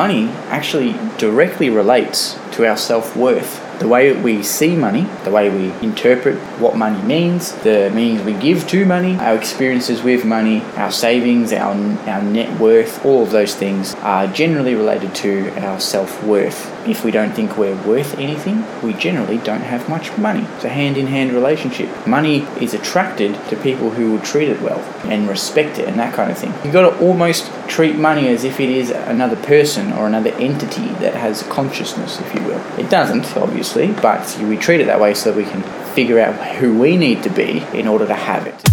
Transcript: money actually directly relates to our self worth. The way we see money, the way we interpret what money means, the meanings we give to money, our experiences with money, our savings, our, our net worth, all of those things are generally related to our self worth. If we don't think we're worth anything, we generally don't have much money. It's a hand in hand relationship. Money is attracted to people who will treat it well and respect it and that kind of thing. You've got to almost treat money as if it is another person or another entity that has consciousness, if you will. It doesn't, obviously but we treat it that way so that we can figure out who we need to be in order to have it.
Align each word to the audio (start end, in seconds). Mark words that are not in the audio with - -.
money 0.00 0.28
actually 0.48 0.94
directly 1.18 1.68
relates 1.68 2.38
to 2.52 2.66
our 2.66 2.76
self 2.76 3.14
worth. 3.14 3.69
The 3.80 3.88
way 3.88 4.12
we 4.12 4.42
see 4.42 4.76
money, 4.76 5.08
the 5.24 5.30
way 5.30 5.48
we 5.48 5.72
interpret 5.82 6.36
what 6.60 6.76
money 6.76 7.00
means, 7.02 7.52
the 7.62 7.90
meanings 7.94 8.22
we 8.22 8.34
give 8.34 8.68
to 8.68 8.84
money, 8.84 9.16
our 9.16 9.34
experiences 9.34 10.02
with 10.02 10.22
money, 10.22 10.60
our 10.76 10.92
savings, 10.92 11.50
our, 11.54 11.72
our 12.06 12.22
net 12.22 12.60
worth, 12.60 13.02
all 13.06 13.22
of 13.22 13.30
those 13.30 13.54
things 13.54 13.94
are 14.02 14.26
generally 14.26 14.74
related 14.74 15.14
to 15.14 15.48
our 15.64 15.80
self 15.80 16.22
worth. 16.22 16.76
If 16.86 17.04
we 17.04 17.10
don't 17.10 17.32
think 17.32 17.56
we're 17.56 17.74
worth 17.86 18.18
anything, 18.18 18.66
we 18.82 18.92
generally 18.92 19.38
don't 19.38 19.62
have 19.62 19.88
much 19.88 20.16
money. 20.18 20.46
It's 20.56 20.64
a 20.64 20.68
hand 20.68 20.98
in 20.98 21.06
hand 21.06 21.32
relationship. 21.32 22.06
Money 22.06 22.40
is 22.60 22.74
attracted 22.74 23.34
to 23.48 23.56
people 23.56 23.90
who 23.90 24.12
will 24.12 24.20
treat 24.20 24.50
it 24.50 24.60
well 24.60 24.80
and 25.04 25.26
respect 25.26 25.78
it 25.78 25.88
and 25.88 25.98
that 25.98 26.12
kind 26.12 26.30
of 26.30 26.36
thing. 26.36 26.52
You've 26.64 26.74
got 26.74 26.90
to 26.90 26.98
almost 26.98 27.50
treat 27.66 27.96
money 27.96 28.28
as 28.28 28.44
if 28.44 28.60
it 28.60 28.68
is 28.68 28.90
another 28.90 29.36
person 29.36 29.92
or 29.92 30.06
another 30.06 30.30
entity 30.34 30.88
that 31.00 31.14
has 31.14 31.42
consciousness, 31.44 32.20
if 32.20 32.34
you 32.34 32.42
will. 32.42 32.60
It 32.78 32.90
doesn't, 32.90 33.36
obviously 33.36 33.69
but 33.74 34.38
we 34.42 34.56
treat 34.56 34.80
it 34.80 34.86
that 34.86 35.00
way 35.00 35.14
so 35.14 35.30
that 35.30 35.36
we 35.36 35.44
can 35.44 35.62
figure 35.94 36.18
out 36.18 36.34
who 36.56 36.78
we 36.78 36.96
need 36.96 37.22
to 37.22 37.30
be 37.30 37.64
in 37.72 37.86
order 37.86 38.06
to 38.06 38.14
have 38.14 38.46
it. 38.46 38.70